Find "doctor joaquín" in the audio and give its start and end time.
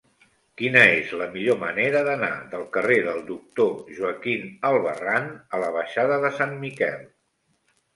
3.29-4.51